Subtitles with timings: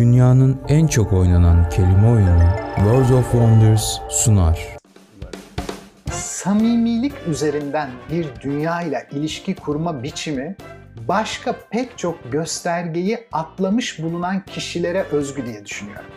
[0.00, 2.42] Dünyanın en çok oynanan kelime oyunu
[2.76, 4.76] World of Wonders sunar.
[6.12, 10.56] Samimilik üzerinden bir dünya ile ilişki kurma biçimi
[11.08, 16.10] başka pek çok göstergeyi atlamış bulunan kişilere özgü diye düşünüyorum.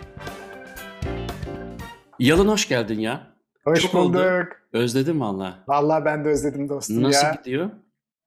[2.20, 3.27] Yalın hoş geldin ya.
[3.63, 4.15] Hoş Çok bulduk.
[4.21, 4.45] oldu.
[4.73, 5.55] Özledim valla.
[5.68, 7.34] Vallahi ben de özledim dostum Nasıl ya.
[7.34, 7.70] gidiyor?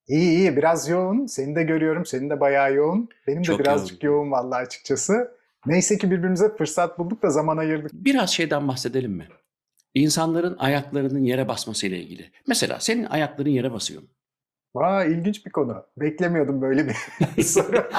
[0.09, 1.27] İyi iyi biraz yoğun.
[1.27, 2.07] Seni de görüyorum.
[2.07, 3.09] Senin de bayağı yoğun.
[3.27, 4.16] Benim de Çok birazcık yoğun.
[4.16, 5.36] yoğun vallahi açıkçası.
[5.67, 7.90] Neyse ki birbirimize fırsat bulduk da zaman ayırdık.
[7.95, 9.29] Biraz şeyden bahsedelim mi?
[9.95, 12.31] İnsanların ayaklarının yere basmasıyla ilgili.
[12.46, 14.09] Mesela senin ayakların yere basıyor mu?
[14.75, 15.87] Aa ilginç bir konu.
[15.96, 16.87] Beklemiyordum böyle
[17.37, 17.90] bir soru.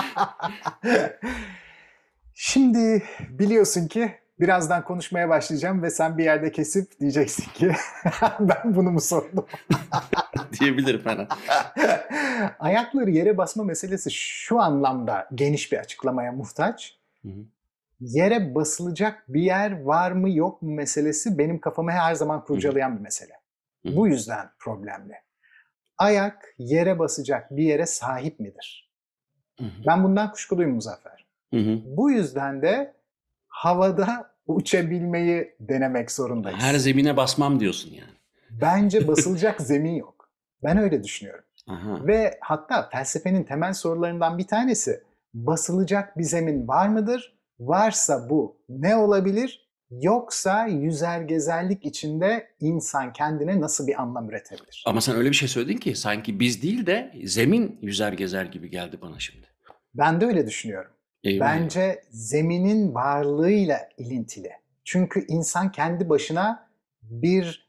[2.33, 7.71] Şimdi biliyorsun ki birazdan konuşmaya başlayacağım ve sen bir yerde kesip diyeceksin ki
[8.39, 9.45] ben bunu mu sordum?
[10.59, 11.27] Diyebilirim hemen.
[12.59, 16.97] Ayakları yere basma meselesi şu anlamda geniş bir açıklamaya muhtaç.
[17.21, 17.45] Hı hı.
[17.99, 23.01] Yere basılacak bir yer var mı yok mu meselesi benim kafamı her zaman kurcalayan bir
[23.01, 23.33] mesele.
[23.85, 25.13] Bu yüzden problemli.
[25.97, 28.91] Ayak yere basacak bir yere sahip midir?
[29.87, 31.27] Ben bundan kuşkuluyum Muzaffer.
[31.97, 32.93] Bu yüzden de
[33.47, 36.59] havada uçabilmeyi denemek zorundayız.
[36.61, 38.11] Her zemine basmam diyorsun yani.
[38.49, 40.29] Bence basılacak zemin yok.
[40.63, 41.43] Ben öyle düşünüyorum.
[41.67, 42.07] Aha.
[42.07, 47.36] Ve hatta felsefenin temel sorularından bir tanesi basılacak bir zemin var mıdır?
[47.59, 49.67] Varsa bu ne olabilir?
[49.91, 54.83] Yoksa yüzer gezerlik içinde insan kendine nasıl bir anlam üretebilir?
[54.87, 58.69] Ama sen öyle bir şey söyledin ki sanki biz değil de zemin yüzer gezer gibi
[58.69, 59.47] geldi bana şimdi.
[59.95, 60.91] Ben de öyle düşünüyorum.
[61.23, 61.45] Eyvah.
[61.45, 64.51] Bence zeminin varlığıyla ilintili.
[64.83, 66.69] Çünkü insan kendi başına
[67.01, 67.67] bir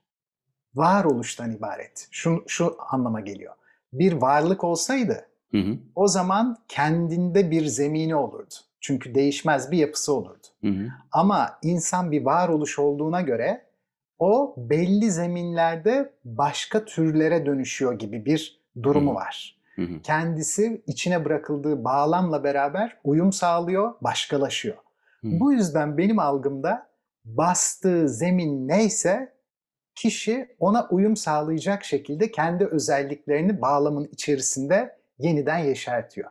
[0.74, 2.08] varoluştan ibaret.
[2.10, 3.54] Şu, şu anlama geliyor.
[3.92, 5.78] Bir varlık olsaydı Hı hı.
[5.94, 8.54] o zaman kendinde bir zemini olurdu.
[8.80, 10.46] Çünkü değişmez bir yapısı olurdu.
[10.60, 10.88] Hı hı.
[11.12, 13.66] Ama insan bir varoluş olduğuna göre
[14.18, 19.14] o belli zeminlerde başka türlere dönüşüyor gibi bir durumu Hı.
[19.14, 19.58] var.
[19.74, 20.02] Hı hı.
[20.02, 24.76] Kendisi içine bırakıldığı bağlamla beraber uyum sağlıyor, başkalaşıyor.
[25.20, 25.28] Hı.
[25.40, 26.88] Bu yüzden benim algımda
[27.24, 29.32] bastığı zemin neyse
[29.94, 36.30] kişi ona uyum sağlayacak şekilde kendi özelliklerini bağlamın içerisinde yeniden yeşertiyor.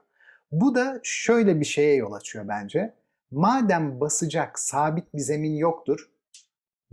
[0.52, 2.94] Bu da şöyle bir şeye yol açıyor bence.
[3.32, 6.10] Madem basacak sabit bir zemin yoktur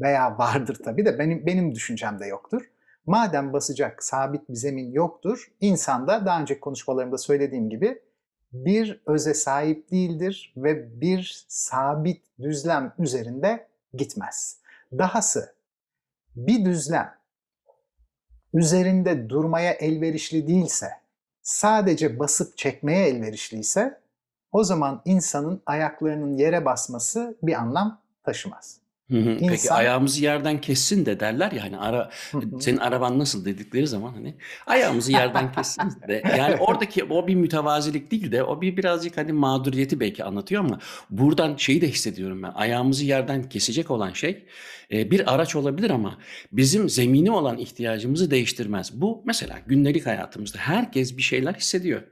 [0.01, 2.71] veya vardır tabii de benim benim düşüncemde yoktur.
[3.07, 8.03] Madem basacak sabit bir zemin yoktur, insan da daha önceki konuşmalarımda söylediğim gibi
[8.53, 14.59] bir öze sahip değildir ve bir sabit düzlem üzerinde gitmez.
[14.99, 15.55] Dahası
[16.37, 17.15] bir düzlem
[18.55, 20.89] üzerinde durmaya elverişli değilse,
[21.45, 24.01] sadece basıp çekmeye elverişliyse
[24.53, 28.84] o zaman insanın ayaklarının yere basması bir anlam taşımaz.
[29.11, 29.37] Hı hı.
[29.39, 32.61] Peki İnsan- ayağımızı yerden kessin de derler ya hani ara Hı hı.
[32.61, 34.35] senin araban nasıl dedikleri zaman hani
[34.67, 39.33] ayağımızı yerden kessin de yani oradaki o bir mütevazilik değil de o bir birazcık hani
[39.33, 40.79] mağduriyeti belki anlatıyor ama
[41.11, 44.45] buradan şeyi de hissediyorum ben ayağımızı yerden kesecek olan şey
[44.93, 46.19] e, bir araç olabilir ama
[46.53, 49.01] bizim zemini olan ihtiyacımızı değiştirmez.
[49.01, 52.03] Bu mesela gündelik hayatımızda herkes bir şeyler hissediyor.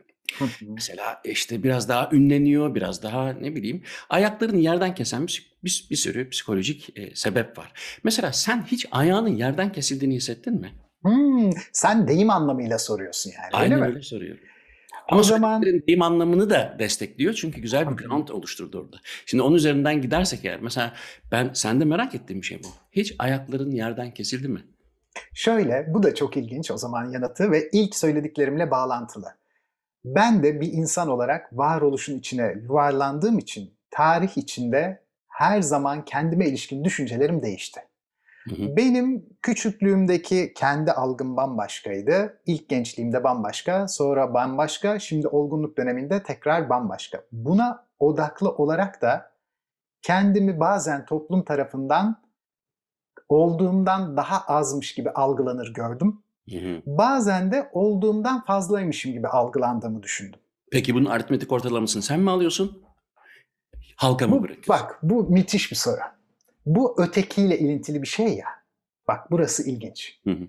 [0.61, 5.97] Mesela işte biraz daha ünleniyor, biraz daha ne bileyim ayaklarını yerden kesen bir, bir, bir
[5.97, 7.73] sürü psikolojik e, sebep var.
[8.05, 10.73] Mesela sen hiç ayağının yerden kesildiğini hissettin mi?
[11.03, 13.89] Hmm, sen deyim anlamıyla soruyorsun yani Aynen öyle mi?
[13.95, 14.41] öyle soruyorum.
[15.11, 18.97] O Ama zaman- söylediklerin deyim anlamını da destekliyor çünkü güzel bir ground oluşturdu orada.
[19.27, 20.95] Şimdi onun üzerinden gidersek eğer mesela
[21.33, 22.69] ben sende merak ettiğim bir şey bu.
[22.93, 24.63] Hiç ayakların yerden kesildi mi?
[25.35, 29.27] Şöyle, bu da çok ilginç o zaman yanıtı ve ilk söylediklerimle bağlantılı.
[30.05, 36.85] Ben de bir insan olarak varoluşun içine yuvarlandığım için tarih içinde her zaman kendime ilişkin
[36.85, 37.81] düşüncelerim değişti.
[38.49, 38.77] Hı hı.
[38.77, 42.41] Benim küçüklüğümdeki kendi algım bambaşkaydı.
[42.47, 47.25] İlk gençliğimde bambaşka, sonra bambaşka, şimdi olgunluk döneminde tekrar bambaşka.
[47.33, 49.33] Buna odaklı olarak da
[50.03, 52.23] kendimi bazen toplum tarafından
[53.29, 56.23] olduğumdan daha azmış gibi algılanır gördüm.
[56.51, 56.83] Hı hı.
[56.87, 60.41] Bazen de olduğumdan fazlaymışım gibi algılandığımı düşündüm.
[60.71, 62.83] Peki bunun aritmetik ortalamasını sen mi alıyorsun?
[63.97, 64.69] Halka mı Bu, bırakıyorsun?
[64.69, 66.01] bak bu müthiş bir soru.
[66.67, 68.47] Bu ötekiyle ilintili bir şey ya.
[69.09, 70.21] Bak burası ilginç.
[70.25, 70.49] Hı hı.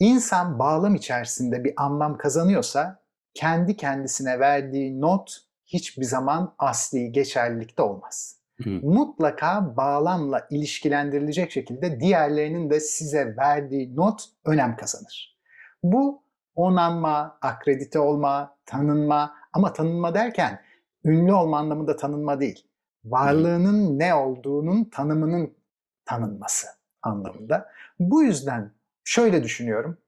[0.00, 3.02] İnsan bağlam içerisinde bir anlam kazanıyorsa
[3.34, 5.36] kendi kendisine verdiği not
[5.66, 8.35] hiçbir zaman asli geçerlilikte olmaz.
[8.64, 8.70] Hı.
[8.70, 15.36] Mutlaka bağlamla ilişkilendirilecek şekilde diğerlerinin de size verdiği not önem kazanır.
[15.82, 16.22] Bu
[16.54, 20.60] onanma, akredite olma, tanınma ama tanınma derken
[21.04, 22.66] ünlü olma anlamında tanınma değil.
[23.04, 25.56] varlığının ne olduğunun tanımının
[26.04, 26.66] tanınması
[27.02, 27.68] anlamında.
[27.98, 28.72] Bu yüzden
[29.04, 29.98] şöyle düşünüyorum.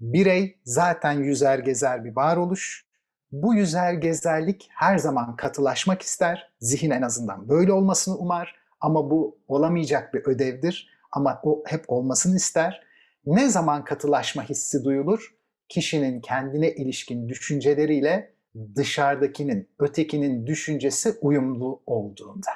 [0.00, 2.87] Birey zaten yüzer gezer bir varoluş.
[3.32, 6.50] Bu yüzer gezerlik her zaman katılaşmak ister.
[6.60, 8.54] Zihin en azından böyle olmasını umar.
[8.80, 10.88] Ama bu olamayacak bir ödevdir.
[11.12, 12.82] Ama o hep olmasını ister.
[13.26, 15.34] Ne zaman katılaşma hissi duyulur?
[15.68, 18.32] Kişinin kendine ilişkin düşünceleriyle
[18.76, 22.50] dışarıdakinin, ötekinin düşüncesi uyumlu olduğunda.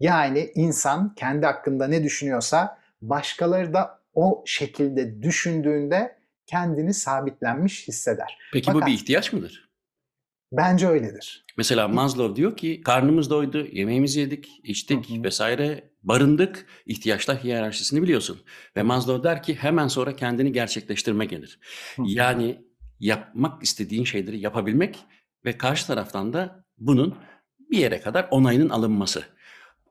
[0.00, 6.16] Yani insan kendi hakkında ne düşünüyorsa başkaları da o şekilde düşündüğünde
[6.46, 8.38] kendini sabitlenmiş hisseder.
[8.52, 9.65] Peki Fakat- bu bir ihtiyaç mıdır?
[10.56, 11.44] Bence öyledir.
[11.58, 15.22] Mesela Maslow diyor ki karnımız doydu, yemeğimizi yedik, içtik Hı hı.
[15.22, 18.40] vesaire, barındık, ihtiyaçlar hiyerarşisini biliyorsun.
[18.76, 21.60] Ve Maslow der ki hemen sonra kendini gerçekleştirme gelir.
[21.96, 22.06] Hı hı.
[22.08, 22.64] Yani
[23.00, 24.98] yapmak istediğin şeyleri yapabilmek
[25.44, 27.14] ve karşı taraftan da bunun
[27.70, 29.22] bir yere kadar onayının alınması.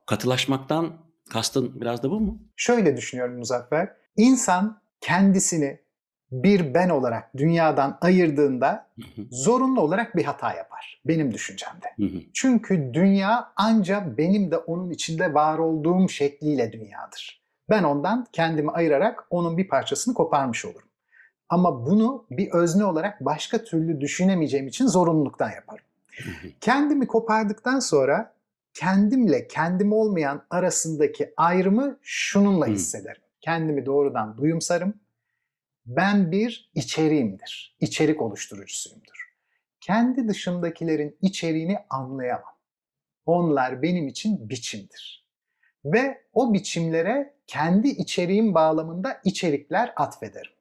[0.06, 0.92] Katılaşmaktan
[1.30, 2.42] kastın biraz da bu mu?
[2.56, 3.88] Şöyle düşünüyorum Muzaffer.
[4.16, 5.80] İnsan kendisini
[6.32, 8.86] bir ben olarak dünyadan ayırdığında
[9.30, 11.00] zorunlu olarak bir hata yapar.
[11.04, 11.86] Benim düşüncemde.
[12.34, 17.42] Çünkü dünya ancak benim de onun içinde var olduğum şekliyle dünyadır.
[17.70, 20.88] Ben ondan kendimi ayırarak onun bir parçasını koparmış olurum.
[21.48, 25.84] Ama bunu bir özne olarak başka türlü düşünemeyeceğim için zorunluluktan yaparım.
[26.60, 28.32] Kendimi kopardıktan sonra
[28.74, 33.22] kendimle kendim olmayan arasındaki ayrımı şununla hissederim.
[33.40, 34.94] Kendimi doğrudan duyumsarım.
[35.86, 37.76] Ben bir içeriğimdir.
[37.80, 39.32] İçerik oluşturucusuyumdur.
[39.80, 42.56] Kendi dışımdakilerin içeriğini anlayamam.
[43.26, 45.26] Onlar benim için biçimdir.
[45.84, 50.52] Ve o biçimlere kendi içeriğim bağlamında içerikler atfederim.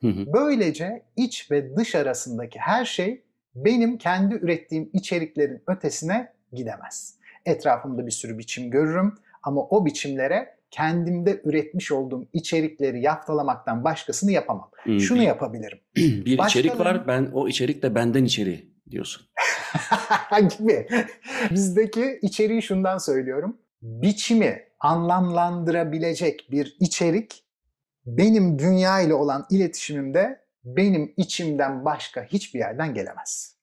[0.00, 0.32] Hı hı.
[0.32, 3.24] Böylece iç ve dış arasındaki her şey
[3.54, 7.18] benim kendi ürettiğim içeriklerin ötesine gidemez.
[7.46, 14.70] Etrafımda bir sürü biçim görürüm ama o biçimlere kendimde üretmiş olduğum içerikleri yaftalamaktan başkasını yapamam.
[14.84, 15.78] Hı, Şunu yapabilirim.
[15.96, 19.26] Bir içerik Başkaları- var, ben o içerik de benden içeri diyorsun.
[20.58, 20.86] gibi.
[21.50, 23.56] Bizdeki içeriği şundan söylüyorum.
[23.82, 27.44] Biçimi anlamlandırabilecek bir içerik
[28.06, 33.54] benim dünya ile olan iletişimimde benim içimden başka hiçbir yerden gelemez.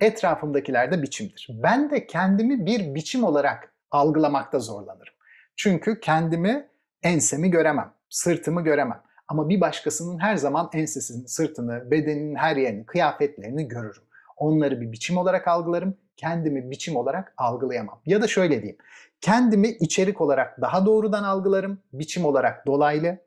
[0.00, 1.48] Etrafımdakiler de biçimdir.
[1.50, 5.14] Ben de kendimi bir biçim olarak algılamakta zorlanırım.
[5.62, 6.68] Çünkü kendimi
[7.02, 9.02] ensemi göremem, sırtımı göremem.
[9.28, 14.02] Ama bir başkasının her zaman ensesini, sırtını, bedeninin her yerini, kıyafetlerini görürüm.
[14.36, 18.00] Onları bir biçim olarak algılarım, kendimi biçim olarak algılayamam.
[18.06, 18.76] Ya da şöyle diyeyim,
[19.20, 23.18] kendimi içerik olarak daha doğrudan algılarım, biçim olarak dolaylı.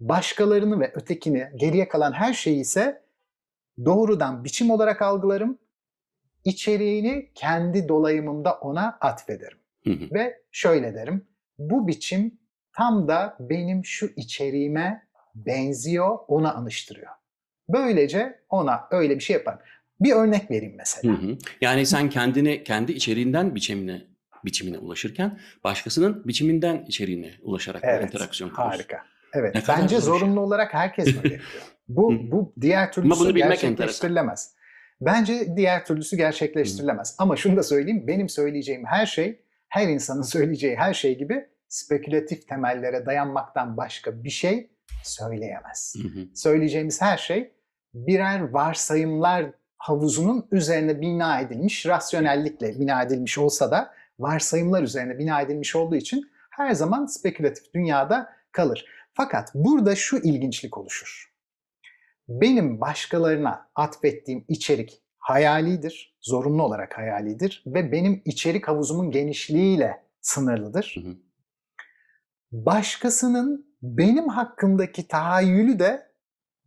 [0.00, 3.02] Başkalarını ve ötekini, geriye kalan her şeyi ise
[3.84, 5.58] doğrudan biçim olarak algılarım.
[6.44, 9.58] İçeriğini kendi dolayımımda ona atfederim.
[9.84, 10.14] Hı hı.
[10.14, 12.38] Ve şöyle derim, bu biçim
[12.76, 15.02] tam da benim şu içeriğime
[15.34, 17.10] benziyor, ona anıştırıyor.
[17.68, 19.58] Böylece ona öyle bir şey yaparım.
[20.00, 21.14] Bir örnek vereyim Hı mesela.
[21.22, 21.38] hı.
[21.60, 24.02] Yani sen kendini kendi içeriğinden biçimine
[24.44, 28.72] biçimine ulaşırken başkasının biçiminden içeriğine ulaşarak Evet, interaksiyon kuruyorsun.
[28.78, 29.02] harika.
[29.34, 30.00] Evet, Ne bence şey.
[30.00, 31.62] zorunlu olarak herkes böyle yapıyor.
[31.88, 32.30] Bu, Hı.
[32.32, 34.54] bu diğer türlüsü bunu gerçekleştirilemez.
[35.00, 37.14] Bence diğer türlüsü gerçekleştirilemez.
[37.18, 42.48] Ama şunu da söyleyeyim, benim söyleyeceğim her şey, her insanın söyleyeceği her şey gibi spekülatif
[42.48, 44.70] temellere dayanmaktan başka bir şey
[45.04, 45.94] söyleyemez.
[46.02, 46.26] Hı hı.
[46.34, 47.52] Söyleyeceğimiz her şey
[47.94, 49.46] birer varsayımlar
[49.76, 56.30] havuzunun üzerine bina edilmiş, rasyonellikle bina edilmiş olsa da varsayımlar üzerine bina edilmiş olduğu için
[56.50, 58.86] her zaman spekülatif dünyada kalır.
[59.14, 61.32] Fakat burada şu ilginçlik oluşur.
[62.28, 70.96] Benim başkalarına atfettiğim içerik hayalidir, zorunlu olarak hayalidir ve benim içerik havuzumun genişliğiyle sınırlıdır.
[71.02, 71.16] Hı hı.
[72.52, 76.08] Başkasının benim hakkımdaki tahayyülü de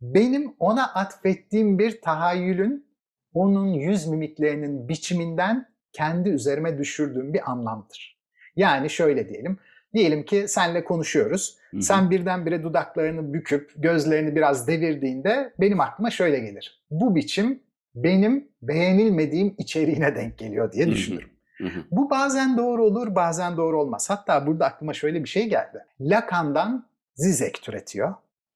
[0.00, 2.86] benim ona atfettiğim bir tahayyülün
[3.34, 8.18] onun yüz mimiklerinin biçiminden kendi üzerime düşürdüğüm bir anlamdır.
[8.56, 9.58] Yani şöyle diyelim.
[9.94, 11.56] Diyelim ki senle konuşuyoruz.
[11.70, 11.82] Hı hı.
[11.82, 16.82] Sen birdenbire dudaklarını büküp gözlerini biraz devirdiğinde benim aklıma şöyle gelir.
[16.90, 17.62] Bu biçim
[17.94, 21.31] benim beğenilmediğim içeriğine denk geliyor diye düşünürüm.
[21.62, 21.84] Hı hı.
[21.90, 24.10] Bu bazen doğru olur, bazen doğru olmaz.
[24.10, 25.84] Hatta burada aklıma şöyle bir şey geldi.
[26.00, 28.14] Lacan'dan Zizek türetiyor.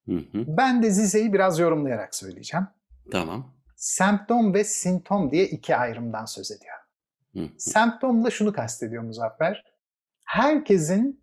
[0.08, 0.44] Hı hı.
[0.46, 2.66] Ben de Zizek'i biraz yorumlayarak söyleyeceğim.
[3.12, 3.52] Tamam.
[3.76, 6.76] Semptom ve sintom diye iki ayrımdan söz ediyor.
[7.32, 7.48] Hı hı.
[7.58, 9.64] Semptomla şunu kastediyor Muzaffer.
[10.24, 11.20] Herkesin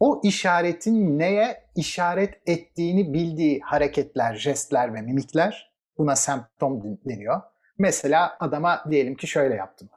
[0.00, 7.40] o işaretin neye işaret ettiğini bildiği hareketler, jestler ve mimikler buna semptom deniyor.
[7.78, 9.88] Mesela adama diyelim ki şöyle yaptım.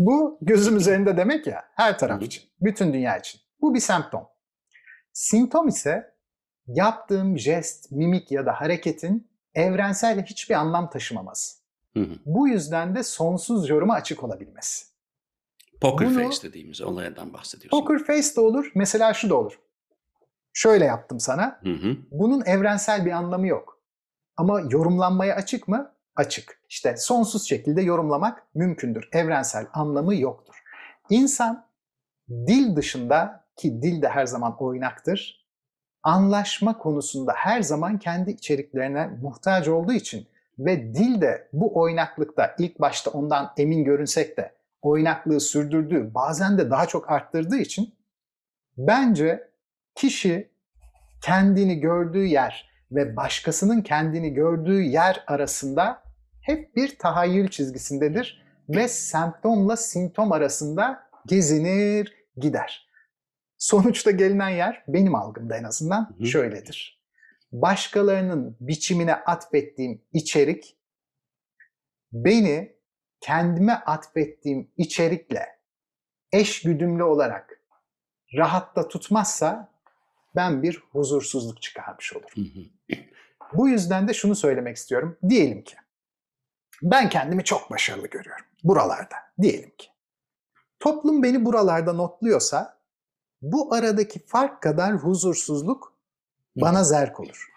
[0.00, 3.40] Bu gözüm üzerinde demek ya her taraf için, bütün dünya için.
[3.60, 4.26] Bu bir semptom.
[5.12, 6.14] Simptom ise
[6.66, 11.58] yaptığım jest, mimik ya da hareketin evrensel hiçbir anlam taşımaması.
[11.94, 12.14] Hı hı.
[12.26, 14.86] Bu yüzden de sonsuz yoruma açık olabilmesi.
[15.80, 17.80] Poker Bunu- face dediğimiz olaydan bahsediyorsun.
[17.80, 19.60] Poker face de olur, mesela şu da olur.
[20.52, 21.96] Şöyle yaptım sana, Hı hı.
[22.10, 23.82] bunun evrensel bir anlamı yok.
[24.36, 25.92] Ama yorumlanmaya açık mı?
[26.20, 26.60] Açık.
[26.68, 29.08] İşte sonsuz şekilde yorumlamak mümkündür.
[29.12, 30.62] Evrensel anlamı yoktur.
[31.10, 31.66] İnsan
[32.30, 35.46] dil dışında ki dil de her zaman oynaktır.
[36.02, 42.80] Anlaşma konusunda her zaman kendi içeriklerine muhtaç olduğu için ve dil de bu oynaklıkta ilk
[42.80, 47.94] başta ondan emin görünsek de oynaklığı sürdürdüğü bazen de daha çok arttırdığı için
[48.78, 49.50] bence
[49.94, 50.50] kişi
[51.22, 56.09] kendini gördüğü yer ve başkasının kendini gördüğü yer arasında
[56.50, 62.88] hep bir tahayyül çizgisindedir ve semptomla simptom arasında gezinir gider.
[63.58, 67.00] Sonuçta gelinen yer benim algımda en azından Hı şöyledir.
[67.52, 70.76] Başkalarının biçimine atfettiğim içerik
[72.12, 72.76] beni
[73.20, 75.46] kendime atfettiğim içerikle
[76.32, 77.60] eş güdümlü olarak
[78.36, 79.72] rahatta tutmazsa
[80.36, 82.30] ben bir huzursuzluk çıkarmış olurum.
[82.34, 82.96] Hı hı.
[83.54, 85.18] Bu yüzden de şunu söylemek istiyorum.
[85.28, 85.76] Diyelim ki
[86.82, 89.16] ben kendimi çok başarılı görüyorum buralarda.
[89.42, 89.86] Diyelim ki.
[90.80, 92.76] Toplum beni buralarda notluyorsa
[93.42, 95.94] bu aradaki fark kadar huzursuzluk
[96.56, 97.50] bana zerk olur.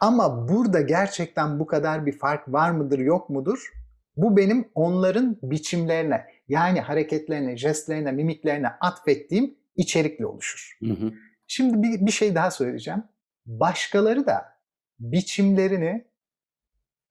[0.00, 3.72] Ama burada gerçekten bu kadar bir fark var mıdır yok mudur?
[4.16, 10.78] Bu benim onların biçimlerine yani hareketlerine, jestlerine, mimiklerine atfettiğim içerikle oluşur.
[10.82, 11.12] Hı hı.
[11.46, 13.04] Şimdi bir, bir şey daha söyleyeceğim.
[13.46, 14.58] Başkaları da
[15.00, 16.07] biçimlerini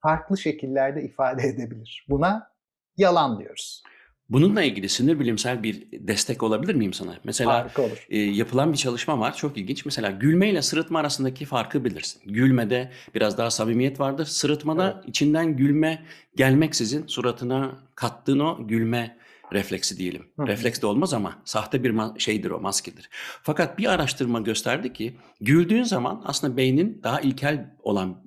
[0.02, 2.06] farklı şekillerde ifade edebilir.
[2.08, 2.50] Buna
[2.96, 3.82] yalan diyoruz.
[4.30, 7.16] Bununla ilgili sinir bilimsel bir destek olabilir miyim sana?
[7.24, 7.70] Mesela
[8.08, 9.84] e, yapılan bir çalışma var çok ilginç.
[9.84, 12.22] Mesela gülme ile sırıtma arasındaki farkı bilirsin.
[12.26, 14.24] Gülmede biraz daha samimiyet vardır.
[14.24, 16.02] Sırıtmada içinden gülme
[16.36, 19.18] gelmeksizin suratına kattığın o gülme
[19.52, 20.26] refleksi diyelim.
[20.38, 20.46] Hı.
[20.46, 23.10] Refleks de olmaz ama sahte bir şeydir o maskedir.
[23.42, 28.22] Fakat bir araştırma gösterdi ki güldüğün zaman aslında beynin daha ilkel olan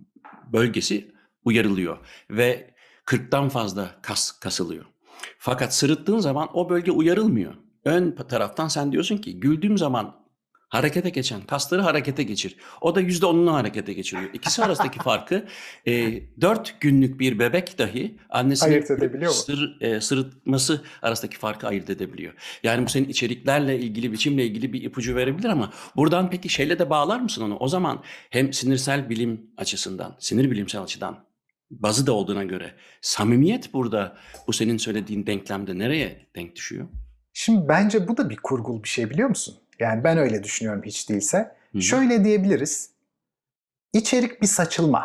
[0.54, 1.12] bölgesi
[1.46, 1.98] uyarılıyor
[2.30, 2.74] ve
[3.06, 4.86] 40'tan fazla kas kasılıyor.
[5.38, 7.54] Fakat sırıttığın zaman o bölge uyarılmıyor.
[7.86, 10.22] Ön taraftan sen diyorsun ki güldüğüm zaman
[10.72, 12.56] harekete geçen kasları harekete geçir.
[12.82, 14.30] O da yüzde onunu harekete geçiriyor.
[14.34, 15.46] İkisi arasındaki farkı
[15.88, 18.72] e, 4 günlük bir bebek dahi annesinin
[19.32, 22.34] sır- e, sırıtması arasındaki farkı ayırt edebiliyor.
[22.64, 26.90] Yani bu senin içeriklerle ilgili, biçimle ilgili bir ipucu verebilir ama buradan peki şeyle de
[26.90, 27.58] bağlar mısın onu?
[27.58, 31.31] O zaman hem sinirsel bilim açısından, sinir bilimsel açıdan
[31.72, 36.88] bazı da olduğuna göre samimiyet burada bu senin söylediğin denklemde nereye denk düşüyor?
[37.34, 39.56] Şimdi bence bu da bir kurgul bir şey biliyor musun?
[39.80, 41.38] Yani ben öyle düşünüyorum hiç değilse.
[41.72, 41.82] Hı hı.
[41.82, 42.90] Şöyle diyebiliriz.
[43.94, 45.02] İçerik bir saçılma.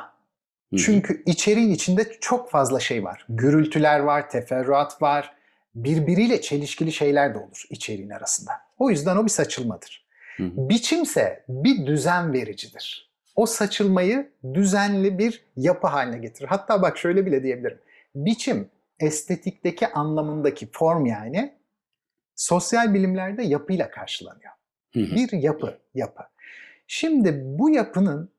[0.70, 0.80] Hı hı.
[0.80, 3.26] Çünkü içeriğin içinde çok fazla şey var.
[3.28, 5.34] Gürültüler var, teferruat var.
[5.74, 8.52] Birbiriyle çelişkili şeyler de olur içeriğin arasında.
[8.78, 10.06] O yüzden o bir saçılmadır.
[10.36, 10.50] Hı hı.
[10.56, 13.05] Biçimse bir düzen vericidir.
[13.36, 16.48] O saçılmayı düzenli bir yapı haline getirir.
[16.48, 17.78] Hatta bak şöyle bile diyebilirim.
[18.14, 18.68] Biçim
[19.00, 21.54] estetikteki anlamındaki form yani
[22.34, 24.52] sosyal bilimlerde yapıyla karşılanıyor.
[24.92, 25.16] Hı hı.
[25.16, 26.22] Bir yapı, yapı.
[26.86, 28.30] Şimdi bu yapının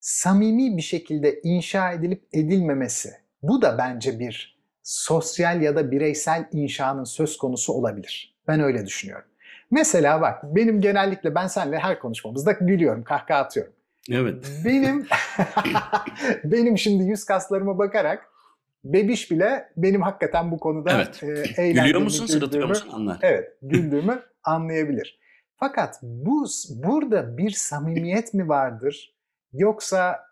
[0.00, 3.10] samimi bir şekilde inşa edilip edilmemesi,
[3.42, 8.34] bu da bence bir sosyal ya da bireysel inşanın söz konusu olabilir.
[8.48, 9.28] Ben öyle düşünüyorum.
[9.70, 13.72] Mesela bak benim genellikle ben seninle her konuşmamızda gülüyorum, kahkaha atıyorum.
[14.10, 14.52] Evet.
[14.64, 15.06] Benim
[16.44, 18.28] benim şimdi yüz kaslarıma bakarak
[18.84, 21.22] bebiş bile benim hakikaten bu konuda Evet.
[21.22, 23.18] e, eğlendiğimi, Gülüyor musun, sırıtıyor musun anlar.
[23.22, 25.18] Evet, güldüğümü anlayabilir.
[25.56, 29.14] Fakat bu burada bir samimiyet mi vardır?
[29.52, 30.26] Yoksa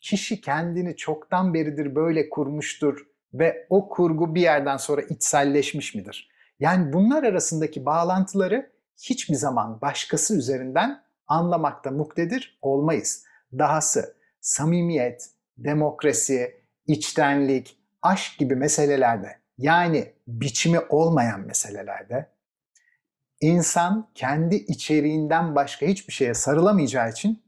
[0.00, 6.30] kişi kendini çoktan beridir böyle kurmuştur ve o kurgu bir yerden sonra içselleşmiş midir?
[6.60, 8.70] Yani bunlar arasındaki bağlantıları
[9.02, 13.24] hiçbir zaman başkası üzerinden anlamakta muktedir olmayız.
[13.58, 22.30] Dahası samimiyet, demokrasi, içtenlik, aşk gibi meselelerde yani biçimi olmayan meselelerde
[23.40, 27.42] insan kendi içeriğinden başka hiçbir şeye sarılamayacağı için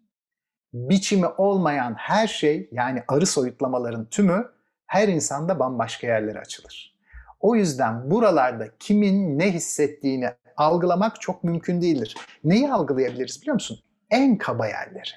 [0.73, 4.53] biçimi olmayan her şey yani arı soyutlamaların tümü
[4.87, 6.99] her insanda bambaşka yerlere açılır.
[7.41, 12.17] O yüzden buralarda kimin ne hissettiğini algılamak çok mümkün değildir.
[12.45, 13.79] Neyi algılayabiliriz biliyor musun?
[14.11, 15.11] En kaba yerleri.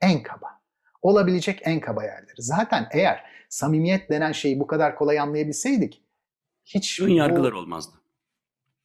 [0.00, 0.46] En kaba.
[1.02, 2.34] Olabilecek en kaba yerleri.
[2.42, 6.02] Zaten eğer samimiyet denen şeyi bu kadar kolay anlayabilseydik
[6.64, 7.96] hiç Ön bu- yargılar olmazdı.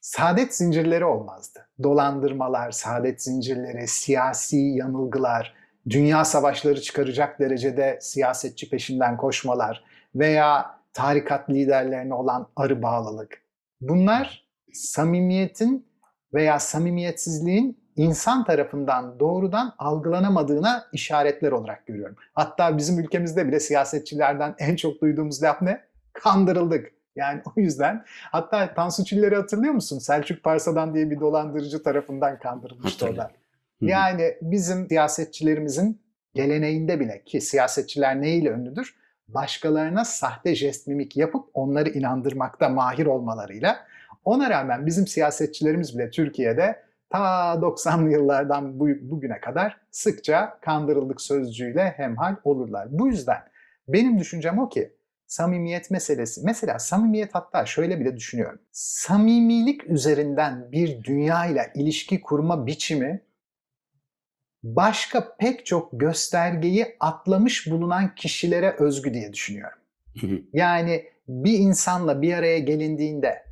[0.02, 1.68] saadet zincirleri olmazdı.
[1.84, 5.54] Dolandırmalar, saadet zincirleri, siyasi yanılgılar,
[5.90, 9.84] dünya savaşları çıkaracak derecede siyasetçi peşinden koşmalar
[10.16, 13.42] veya tarikat liderlerine olan arı bağlılık.
[13.82, 15.91] Bunlar samimiyetin
[16.34, 22.16] veya samimiyetsizliğin insan tarafından doğrudan algılanamadığına işaretler olarak görüyorum.
[22.34, 25.82] Hatta bizim ülkemizde bile siyasetçilerden en çok duyduğumuz laf ne?
[26.14, 26.92] Kandırıldık.
[27.16, 30.00] Yani o yüzden hatta Tansu Çiller'i hatırlıyor musun?
[30.00, 33.32] Selçuk Parsa'dan diye bir dolandırıcı tarafından kandırılmıştı o da.
[33.82, 36.02] Yani bizim siyasetçilerimizin
[36.34, 38.96] geleneğinde bile ki siyasetçiler neyle ünlüdür?
[39.28, 43.78] Başkalarına sahte jest mimik yapıp onları inandırmakta mahir olmalarıyla.
[44.26, 51.94] Ona rağmen bizim siyasetçilerimiz bile Türkiye'de ta 90'lı yıllardan bu, bugüne kadar sıkça kandırıldık sözcüğüyle
[51.98, 52.88] hemhal olurlar.
[52.92, 53.40] Bu yüzden
[53.88, 54.94] benim düşüncem o ki
[55.28, 56.42] samimiyet meselesi.
[56.44, 58.60] Mesela samimiyet hatta şöyle bile düşünüyorum.
[58.72, 63.22] Samimilik üzerinden bir dünya ile ilişki kurma biçimi
[64.64, 69.80] başka pek çok göstergeyi atlamış bulunan kişilere özgü diye düşünüyorum.
[70.54, 73.44] Yani bir insanla bir araya gelindiğinde,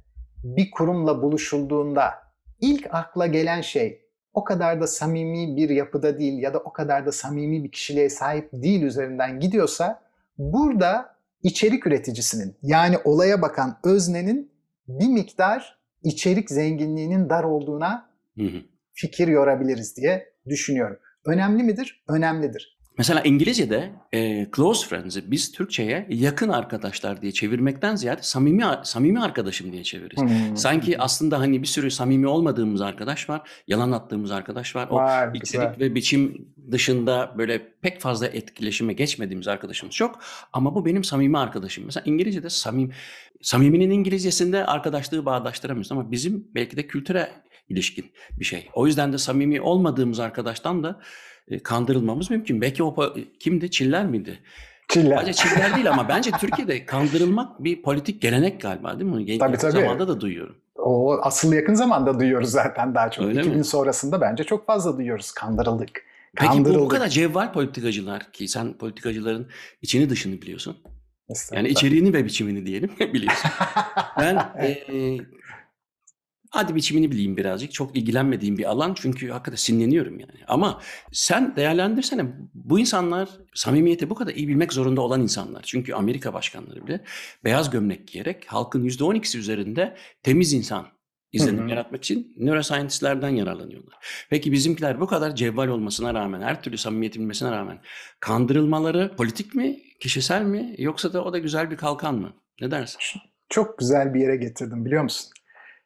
[0.43, 2.13] bir kurumla buluşulduğunda
[2.62, 4.01] ilk akla gelen şey
[4.34, 8.10] o kadar da samimi bir yapıda değil ya da o kadar da samimi bir kişiliğe
[8.10, 10.01] sahip değil üzerinden gidiyorsa
[10.38, 14.51] burada içerik üreticisinin yani olaya bakan öznenin
[14.88, 18.10] bir miktar içerik zenginliğinin dar olduğuna
[18.93, 20.98] fikir yorabiliriz diye düşünüyorum.
[21.25, 22.03] Önemli midir?
[22.08, 22.79] Önemlidir.
[23.00, 29.72] Mesela İngilizce'de e, close friends'i biz Türkçe'ye yakın arkadaşlar diye çevirmekten ziyade samimi samimi arkadaşım
[29.72, 30.22] diye çeviririz.
[30.22, 30.58] Hmm.
[30.58, 34.88] Sanki aslında hani bir sürü samimi olmadığımız arkadaş var, yalan attığımız arkadaş var.
[34.91, 40.20] O var, içerik ve biçim dışında böyle pek fazla etkileşime geçmediğimiz arkadaşımız çok.
[40.53, 41.86] Ama bu benim samimi arkadaşım.
[41.86, 42.91] Mesela İngilizce'de samim,
[43.41, 47.29] samiminin İngilizcesinde arkadaşlığı bağdaştıramıyoruz ama bizim belki de kültüre
[47.70, 48.70] ilişkin bir şey.
[48.74, 51.00] O yüzden de samimi olmadığımız arkadaştan da
[51.48, 52.62] e, kandırılmamız mümkün.
[52.62, 53.72] Belki o kimdi?
[53.72, 54.39] Çiller miydi?
[54.89, 55.17] Çiller.
[55.20, 59.26] Bence Çiller değil ama bence Türkiye'de kandırılmak bir politik gelenek galiba değil mi?
[59.26, 59.72] Genç tabii, tabii.
[59.72, 60.56] zamanda da duyuyorum.
[60.76, 63.26] O asıl yakın zamanda duyuyoruz zaten daha çok.
[63.26, 63.63] Öyle 2000 mi?
[63.63, 65.32] sonrasında bence çok fazla duyuyoruz.
[65.32, 66.02] Kandırıldık.
[66.36, 69.48] Peki bu, bu kadar cevval politikacılar ki sen politikacıların
[69.82, 70.78] içini dışını biliyorsun.
[71.54, 73.52] Yani içeriğini ve biçimini diyelim biliyorsun.
[74.20, 75.17] ben e,
[76.50, 77.72] Hadi biçimini bileyim birazcık.
[77.74, 80.40] Çok ilgilenmediğim bir alan çünkü hakikaten sinirleniyorum yani.
[80.48, 80.82] Ama
[81.12, 85.64] sen değerlendirsene bu insanlar samimiyeti bu kadar iyi bilmek zorunda olan insanlar.
[85.66, 87.02] Çünkü Amerika başkanları bile
[87.44, 90.88] beyaz gömlek giyerek halkın %12'si üzerinde temiz insan
[91.32, 91.70] izlenim Hı-hı.
[91.70, 94.26] yaratmak için neuroscientistlerden yararlanıyorlar.
[94.30, 97.82] Peki bizimkiler bu kadar cevval olmasına rağmen, her türlü samimiyet bilmesine rağmen
[98.20, 102.34] kandırılmaları politik mi, kişisel mi yoksa da o da güzel bir kalkan mı?
[102.62, 103.00] Ne dersin?
[103.50, 105.32] Çok güzel bir yere getirdim biliyor musun?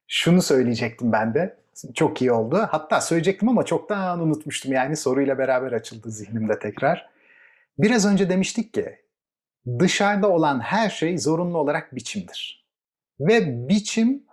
[0.08, 1.58] Şunu söyleyecektim ben de.
[1.94, 2.68] Çok iyi oldu.
[2.72, 7.10] Hatta söyleyecektim ama çoktan unutmuştum yani soruyla beraber açıldı zihnimde tekrar.
[7.78, 9.00] Biraz önce demiştik ki
[9.80, 12.68] dışarıda olan her şey zorunlu olarak biçimdir.
[13.20, 14.24] Ve biçim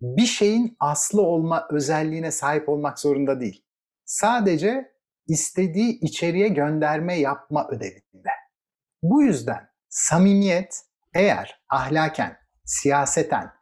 [0.00, 3.64] bir şeyin aslı olma özelliğine sahip olmak zorunda değil.
[4.04, 4.92] Sadece
[5.26, 8.30] istediği içeriye gönderme yapma ödevinde.
[9.02, 10.82] Bu yüzden samimiyet
[11.14, 13.52] eğer ahlaken, siyaseten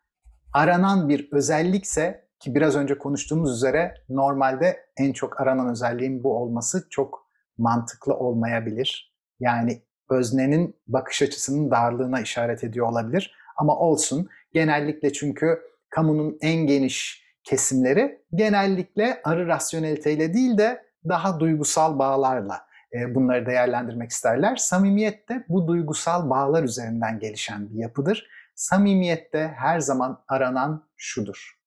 [0.58, 6.86] aranan bir özellikse ki biraz önce konuştuğumuz üzere normalde en çok aranan özelliğin bu olması
[6.90, 7.26] çok
[7.58, 9.14] mantıklı olmayabilir.
[9.40, 13.34] Yani öznenin bakış açısının darlığına işaret ediyor olabilir.
[13.56, 14.28] Ama olsun.
[14.52, 22.60] Genellikle çünkü kamunun en geniş kesimleri genellikle arı rasyoneliteyle değil de daha duygusal bağlarla
[22.92, 24.56] e, bunları değerlendirmek isterler.
[24.56, 28.28] Samimiyet de bu duygusal bağlar üzerinden gelişen bir yapıdır.
[28.58, 31.58] Samimiyette her zaman aranan şudur.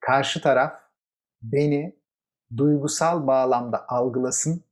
[0.00, 0.72] Karşı taraf
[1.42, 1.96] beni
[2.56, 4.64] duygusal bağlamda algılasın,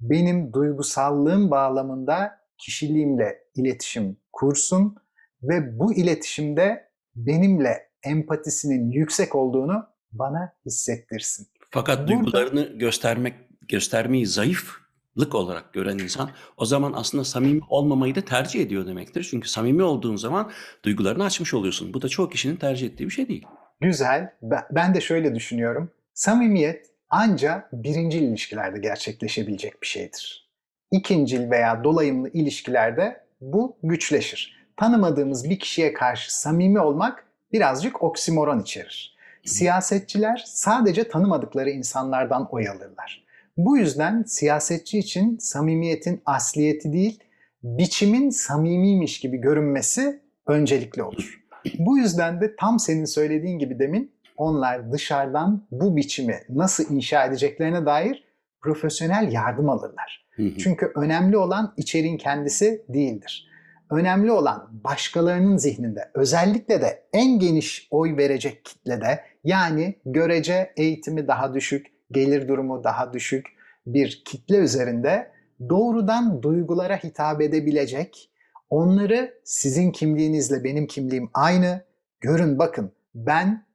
[0.00, 4.96] benim duygusallığım bağlamında kişiliğimle iletişim kursun
[5.42, 11.46] ve bu iletişimde benimle empatisinin yüksek olduğunu bana hissettirsin.
[11.70, 13.34] Fakat Burada, duygularını göstermek
[13.68, 14.81] göstermeyi zayıf
[15.18, 19.28] lık olarak gören insan o zaman aslında samimi olmamayı da tercih ediyor demektir.
[19.30, 20.50] Çünkü samimi olduğun zaman
[20.84, 21.94] duygularını açmış oluyorsun.
[21.94, 23.46] Bu da çoğu kişinin tercih ettiği bir şey değil.
[23.80, 24.32] Güzel.
[24.70, 25.90] Ben de şöyle düşünüyorum.
[26.14, 30.50] Samimiyet ancak birincil ilişkilerde gerçekleşebilecek bir şeydir.
[30.90, 34.62] İkincil veya dolayımlı ilişkilerde bu güçleşir.
[34.76, 39.16] Tanımadığımız bir kişiye karşı samimi olmak birazcık oksimoron içerir.
[39.44, 43.21] Siyasetçiler sadece tanımadıkları insanlardan oy alırlar.
[43.56, 47.22] Bu yüzden siyasetçi için samimiyetin asliyeti değil,
[47.62, 51.42] biçimin samimiymiş gibi görünmesi öncelikli olur.
[51.78, 57.86] Bu yüzden de tam senin söylediğin gibi demin onlar dışarıdan bu biçimi nasıl inşa edeceklerine
[57.86, 58.24] dair
[58.60, 60.26] profesyonel yardım alırlar.
[60.58, 63.48] Çünkü önemli olan içeriğin kendisi değildir.
[63.90, 71.54] Önemli olan başkalarının zihninde özellikle de en geniş oy verecek kitlede yani görece eğitimi daha
[71.54, 73.46] düşük, gelir durumu daha düşük
[73.86, 75.32] bir kitle üzerinde
[75.68, 78.30] doğrudan duygulara hitap edebilecek,
[78.70, 81.84] onları sizin kimliğinizle benim kimliğim aynı,
[82.20, 83.66] görün bakın ben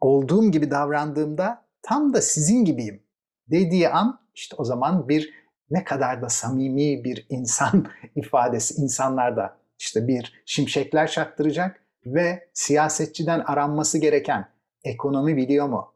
[0.00, 3.02] olduğum gibi davrandığımda tam da sizin gibiyim
[3.50, 10.08] dediği an işte o zaman bir ne kadar da samimi bir insan ifadesi insanlarda işte
[10.08, 14.48] bir şimşekler çaktıracak ve siyasetçiden aranması gereken
[14.84, 15.94] ekonomi biliyor mu?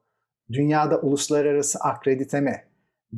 [0.55, 2.65] Dünyada uluslararası akredite mi?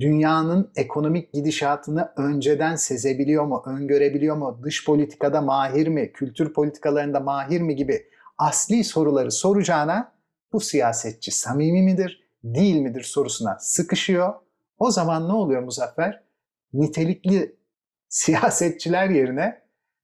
[0.01, 4.61] Dünyanın ekonomik gidişatını önceden sezebiliyor mu, öngörebiliyor mu?
[4.63, 8.07] Dış politikada mahir mi, kültür politikalarında mahir mi gibi
[8.39, 10.13] asli soruları soracağına
[10.53, 14.35] bu siyasetçi samimi midir, değil midir sorusuna sıkışıyor.
[14.79, 16.23] O zaman ne oluyor Muzaffer?
[16.73, 17.57] Nitelikli
[18.09, 19.63] siyasetçiler yerine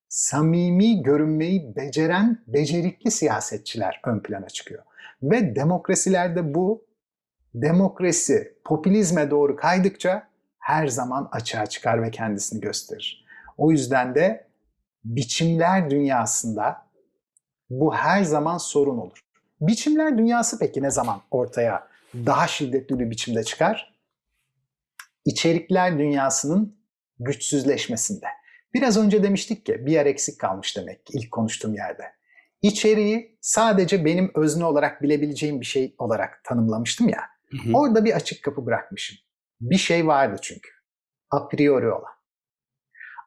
[0.08, 4.82] samimi görünmeyi beceren becerikli siyasetçiler ön plana çıkıyor.
[5.22, 6.91] Ve demokrasilerde bu
[7.54, 13.24] demokrasi popülizme doğru kaydıkça her zaman açığa çıkar ve kendisini gösterir.
[13.58, 14.46] O yüzden de
[15.04, 16.86] biçimler dünyasında
[17.70, 19.24] bu her zaman sorun olur.
[19.60, 23.94] Biçimler dünyası peki ne zaman ortaya daha şiddetli bir biçimde çıkar?
[25.24, 26.76] İçerikler dünyasının
[27.20, 28.26] güçsüzleşmesinde.
[28.74, 32.04] Biraz önce demiştik ki bir yer eksik kalmış demek ki ilk konuştuğum yerde.
[32.62, 37.31] İçeriği sadece benim özne olarak bilebileceğim bir şey olarak tanımlamıştım ya.
[37.52, 37.72] Hı hı.
[37.74, 39.18] Orada bir açık kapı bırakmışım.
[39.60, 40.70] Bir şey vardı çünkü.
[41.30, 42.12] A priori olan.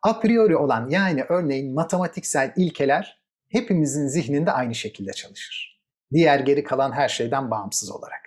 [0.03, 5.81] A priori olan yani örneğin matematiksel ilkeler hepimizin zihninde aynı şekilde çalışır.
[6.13, 8.21] Diğer geri kalan her şeyden bağımsız olarak.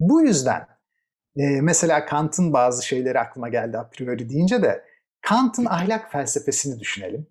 [0.00, 0.66] Bu yüzden
[1.36, 4.84] e, mesela Kant'ın bazı şeyleri aklıma geldi a priori deyince de
[5.20, 7.26] Kant'ın ahlak felsefesini düşünelim.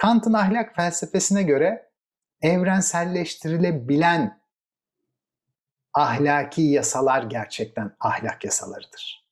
[0.00, 1.90] Kant'ın ahlak felsefesine göre
[2.42, 4.37] evrenselleştirilebilen
[5.94, 9.28] ahlaki yasalar gerçekten ahlak yasalarıdır.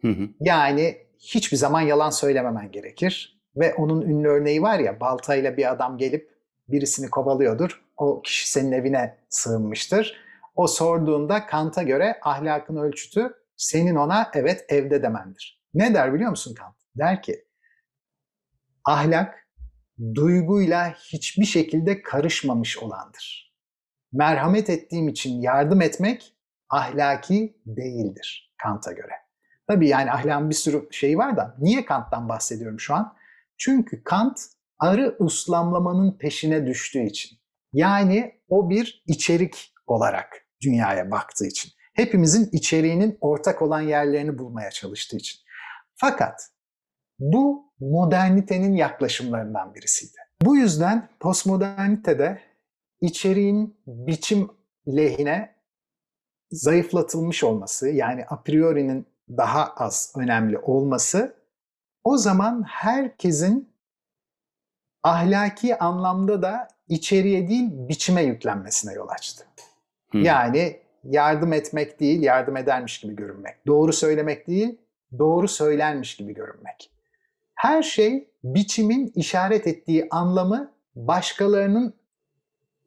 [0.00, 0.28] Hı hı.
[0.40, 3.38] Yani hiçbir zaman yalan söylememen gerekir.
[3.56, 6.30] Ve onun ünlü örneği var ya baltayla bir adam gelip
[6.68, 7.82] birisini kovalıyordur.
[7.96, 10.16] O kişi senin evine sığınmıştır.
[10.54, 15.62] O sorduğunda Kant'a göre ahlakın ölçütü senin ona evet evde demendir.
[15.74, 16.76] Ne der biliyor musun Kant?
[16.96, 17.44] Der ki
[18.84, 19.48] ahlak
[20.14, 23.47] duyguyla hiçbir şekilde karışmamış olandır.
[24.12, 26.34] Merhamet ettiğim için yardım etmek
[26.68, 29.12] ahlaki değildir Kant'a göre.
[29.66, 33.16] Tabii yani ahlakın bir sürü şeyi var da niye Kant'tan bahsediyorum şu an?
[33.58, 34.40] Çünkü Kant
[34.78, 37.38] arı uslamlamanın peşine düştüğü için.
[37.72, 41.72] Yani o bir içerik olarak dünyaya baktığı için.
[41.94, 45.40] Hepimizin içeriğinin ortak olan yerlerini bulmaya çalıştığı için.
[45.94, 46.40] Fakat
[47.18, 50.16] bu modernitenin yaklaşımlarından birisiydi.
[50.42, 52.40] Bu yüzden postmodernitede
[53.00, 54.50] içeriğin biçim
[54.88, 55.54] lehine
[56.50, 61.34] zayıflatılmış olması yani a priori'nin daha az önemli olması
[62.04, 63.72] o zaman herkesin
[65.02, 69.44] ahlaki anlamda da içeriye değil biçime yüklenmesine yol açtı.
[70.10, 70.22] Hmm.
[70.22, 73.66] Yani yardım etmek değil, yardım edermiş gibi görünmek.
[73.66, 74.78] Doğru söylemek değil,
[75.18, 76.90] doğru söylenmiş gibi görünmek.
[77.54, 81.94] Her şey biçimin işaret ettiği anlamı başkalarının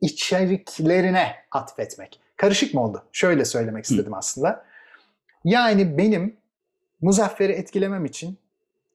[0.01, 2.19] içeriklerine atfetmek.
[2.37, 3.03] Karışık mı oldu?
[3.11, 4.65] Şöyle söylemek istedim aslında.
[5.43, 6.35] Yani benim
[7.01, 8.37] Muzaffer'i etkilemem için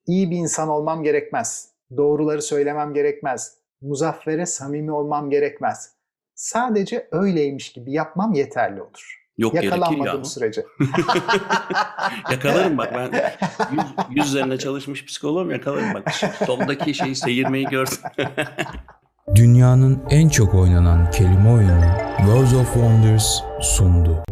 [0.06, 1.68] iyi bir insan olmam gerekmez.
[1.96, 3.54] Doğruları söylemem gerekmez.
[3.80, 5.90] Muzaffer'e samimi olmam gerekmez.
[6.34, 9.26] Sadece öyleymiş gibi yapmam yeterli olur.
[9.38, 10.66] Yok Yakalanmadığım sürece.
[12.30, 13.32] yakalarım bak ben
[13.72, 16.12] yüz, yüz üzerinde çalışmış psikoloğum yakalarım bak.
[16.46, 18.00] Tom'daki şeyi seyirmeyi görsün.
[19.34, 21.84] dünyanın en çok oynanan kelime oyunu
[22.18, 24.22] World of Wonders sundu.